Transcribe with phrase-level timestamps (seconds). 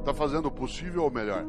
[0.00, 1.44] está fazendo o possível ou melhor?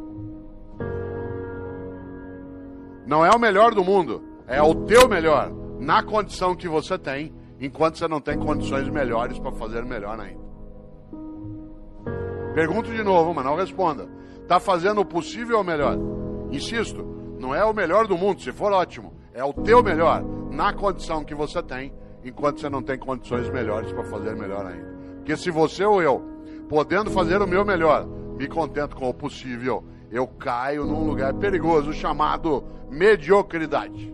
[3.06, 7.34] Não é o melhor do mundo, é o teu melhor, na condição que você tem,
[7.60, 10.42] enquanto você não tem condições melhores para fazer melhor ainda.
[12.54, 14.08] Pergunto de novo, mas não responda.
[14.42, 15.98] Está fazendo o possível ou melhor?
[16.52, 17.04] Insisto,
[17.40, 21.24] não é o melhor do mundo, se for ótimo, é o teu melhor, na condição
[21.24, 21.94] que você tem,
[22.24, 24.92] enquanto você não tem condições melhores para fazer melhor ainda.
[25.18, 26.22] Porque se você ou eu,
[26.68, 28.08] podendo fazer o meu melhor,
[28.42, 34.12] me contento com o possível, eu caio num lugar perigoso chamado mediocridade.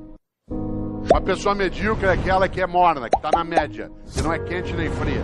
[1.10, 4.38] Uma pessoa medíocre é aquela que é morna, que está na média, que não é
[4.38, 5.24] quente nem fria.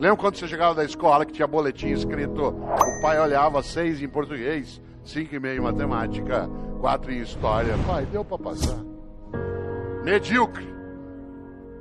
[0.00, 4.08] Lembra quando você chegava da escola que tinha boletim escrito, o pai olhava seis em
[4.08, 6.48] português, cinco e meio em matemática,
[6.80, 7.74] quatro em história.
[7.86, 8.82] Pai, deu para passar.
[10.02, 10.66] Medíocre.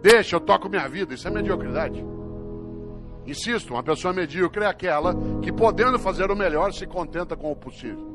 [0.02, 1.14] Deixa, eu toco minha vida.
[1.14, 2.06] Isso é mediocridade.
[3.28, 7.56] Insisto, uma pessoa medíocre é aquela que, podendo fazer o melhor, se contenta com o
[7.56, 8.08] possível.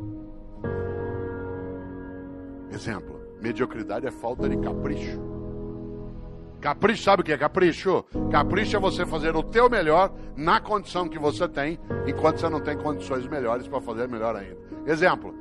[2.70, 5.20] Exemplo: mediocridade é falta de capricho.
[6.62, 8.04] Capricho, sabe o que é capricho?
[8.30, 12.60] Capricho é você fazer o teu melhor na condição que você tem, enquanto você não
[12.60, 14.56] tem condições melhores para fazer melhor ainda.
[14.86, 15.34] Exemplo: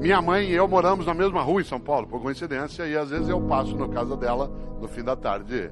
[0.00, 3.10] minha mãe e eu moramos na mesma rua em São Paulo, por coincidência, e às
[3.10, 5.70] vezes eu passo na casa dela no fim da tarde.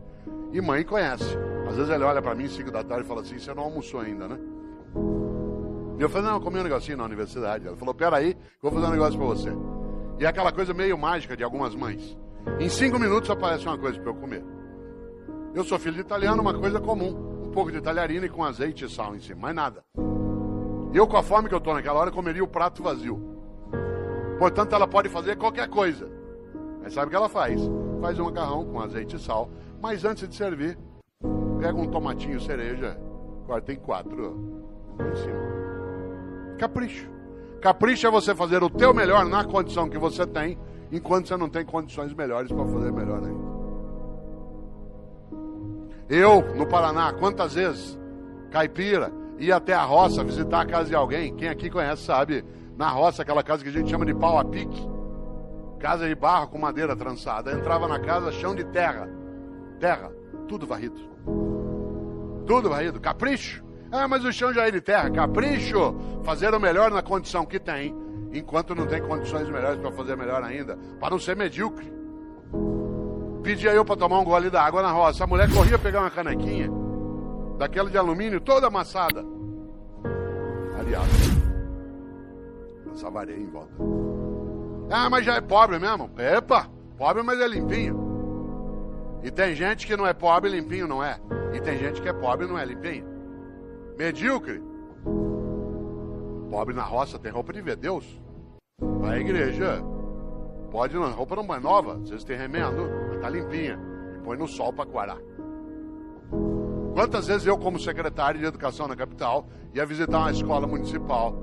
[0.53, 1.25] E mãe conhece.
[1.69, 4.00] Às vezes ele olha para mim 5 da tarde e fala assim: Você não almoçou
[4.00, 4.39] ainda, né?
[5.98, 7.67] E eu falei: Não, eu comi um negocinho na universidade.
[7.67, 9.50] Ela falou: Peraí, vou fazer um negócio para você.
[10.19, 12.17] E é aquela coisa meio mágica de algumas mães.
[12.61, 14.44] Em cinco minutos aparece uma coisa para eu comer.
[15.55, 17.42] Eu sou filho de italiano, uma coisa comum.
[17.47, 19.84] Um pouco de talharina e com azeite e sal em cima, mais nada.
[20.92, 23.20] Eu, com a fome que eu estou naquela hora, comeria o prato vazio.
[24.39, 26.11] Portanto, ela pode fazer qualquer coisa.
[26.83, 27.61] Mas sabe o que ela faz?
[28.00, 29.50] Faz um macarrão com azeite e sal.
[29.81, 30.78] Mas antes de servir,
[31.61, 32.99] pega um tomatinho cereja,
[33.47, 34.37] corta em quatro
[35.01, 36.57] em cima.
[36.59, 37.11] Capricho.
[37.61, 40.59] Capricho é você fazer o teu melhor na condição que você tem,
[40.91, 43.56] enquanto você não tem condições melhores para fazer melhor ainda.
[46.09, 47.99] Eu, no Paraná, quantas vezes,
[48.50, 52.44] caipira, ia até a roça visitar a casa de alguém, quem aqui conhece sabe,
[52.77, 54.88] na roça, aquela casa que a gente chama de pau a pique,
[55.81, 59.09] casa de barro com madeira trançada, entrava na casa, chão de terra,
[59.81, 60.12] terra,
[60.47, 61.00] tudo varrido.
[62.47, 63.65] Tudo varrido, capricho.
[63.91, 65.95] Ah, mas o chão já é de terra, capricho.
[66.25, 67.95] Fazer o melhor na condição que tem,
[68.33, 71.93] enquanto não tem condições melhores para fazer melhor ainda, para não ser medíocre.
[73.43, 75.25] Pedia eu para tomar um gole d'água na roça.
[75.25, 76.71] A mulher corria pegar uma canequinha,
[77.59, 79.25] daquela de alumínio, toda amassada.
[80.79, 81.09] Aliás,
[82.87, 83.73] passava areia em volta.
[84.91, 86.11] Ah, mas já é pobre mesmo.
[86.19, 88.06] Epa, pobre, mas é limpinho.
[89.22, 91.19] E tem gente que não é pobre, limpinho não é.
[91.54, 93.06] E tem gente que é pobre não é limpinho.
[93.97, 94.62] Medíocre.
[96.50, 98.05] Pobre na roça tem roupa de ver Deus.
[98.81, 99.82] Vai à igreja.
[100.71, 101.97] Pode, não, roupa não é nova.
[101.97, 103.78] Vezes tem remendo, mas tá limpinha.
[104.15, 105.19] E põe no sol para coarar.
[106.94, 111.37] Quantas vezes eu, como secretário de educação na capital, ia visitar uma escola municipal?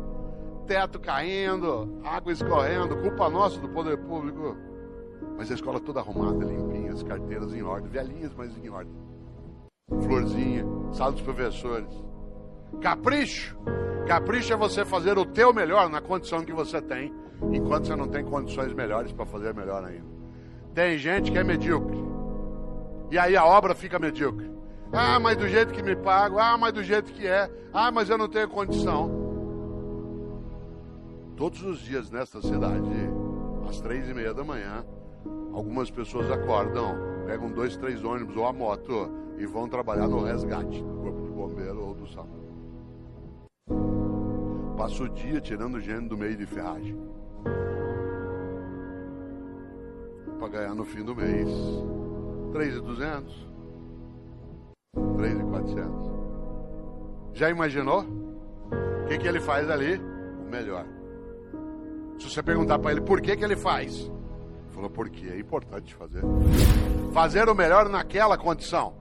[0.66, 4.58] Teto caindo, água escorrendo, culpa nossa do poder público.
[5.38, 8.94] Mas a escola toda arrumada, limpinha, as carteiras em ordem, velhinhas, mas em ordem.
[10.02, 11.90] Florzinha, sala dos professores.
[12.82, 13.58] Capricho.
[14.08, 17.14] Capricho é você fazer o teu melhor na condição que você tem,
[17.52, 20.14] enquanto você não tem condições melhores para fazer melhor ainda.
[20.74, 21.98] Tem gente que é medíocre.
[23.12, 24.52] E aí a obra fica medíocre.
[24.92, 26.40] Ah, mas do jeito que me pago.
[26.40, 27.50] Ah, mas do jeito que é.
[27.74, 29.24] Ah, mas eu não tenho condição.
[31.36, 32.90] Todos os dias nesta cidade,
[33.68, 34.86] às três e meia da manhã,
[35.54, 36.96] Algumas pessoas acordam,
[37.26, 41.30] pegam dois, três ônibus ou a moto e vão trabalhar no resgate do corpo de
[41.30, 42.44] bombeiro ou do SAMU.
[44.78, 46.98] Passa o dia tirando gente do meio de ferragem.
[50.40, 51.48] Para ganhar no fim do mês
[52.52, 53.48] 3,200,
[55.18, 56.12] 3,400.
[57.34, 58.02] Já imaginou?
[58.02, 59.98] O que, que ele faz ali?
[59.98, 60.86] O melhor.
[62.20, 64.12] Se você perguntar para ele por que, que ele faz,
[64.74, 66.24] Falou, porque é importante fazer.
[67.14, 68.94] Fazer o melhor naquela condição.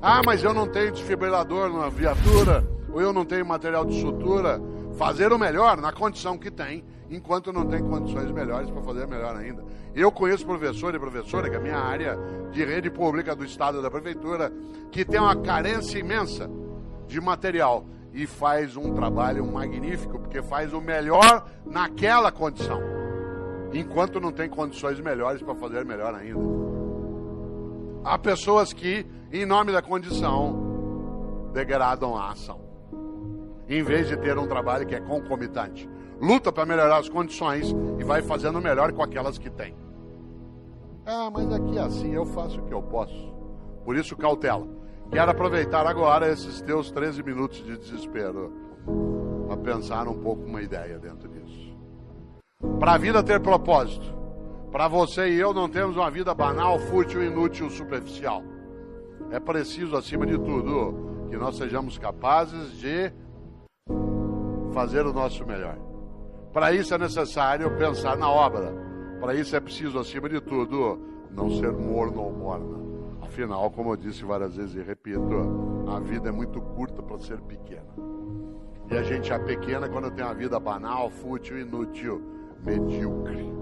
[0.00, 4.60] Ah, mas eu não tenho desfibrilador na viatura, ou eu não tenho material de sutura.
[4.98, 9.36] Fazer o melhor na condição que tem, enquanto não tem condições melhores para fazer melhor
[9.36, 9.64] ainda.
[9.94, 12.18] Eu conheço professor e professora, que é a minha área
[12.50, 14.52] de rede pública do estado da prefeitura,
[14.90, 16.50] que tem uma carência imensa
[17.06, 23.01] de material e faz um trabalho magnífico, porque faz o melhor naquela condição
[23.72, 26.40] enquanto não tem condições melhores para fazer melhor ainda.
[28.04, 32.60] Há pessoas que, em nome da condição, degradam a ação.
[33.68, 35.88] em vez de ter um trabalho que é concomitante.
[36.20, 39.74] Luta para melhorar as condições e vai fazendo melhor com aquelas que tem.
[41.06, 43.32] Ah, mas aqui é assim eu faço o que eu posso.
[43.84, 44.66] Por isso, cautela.
[45.10, 48.52] Quero aproveitar agora esses teus 13 minutos de desespero
[49.46, 51.30] para pensar um pouco uma ideia dentro.
[52.78, 54.14] Para a vida ter propósito,
[54.70, 58.42] para você e eu não temos uma vida banal, fútil, inútil, superficial.
[59.30, 63.12] É preciso, acima de tudo, que nós sejamos capazes de
[64.72, 65.76] fazer o nosso melhor.
[66.52, 68.72] Para isso é necessário pensar na obra.
[69.20, 71.00] Para isso é preciso, acima de tudo,
[71.30, 72.82] não ser morno ou morna.
[73.22, 75.20] Afinal, como eu disse várias vezes e repito,
[75.88, 77.86] a vida é muito curta para ser pequena.
[78.90, 82.22] E a gente é pequena quando tem uma vida banal, fútil, inútil,
[82.64, 83.61] medíocre.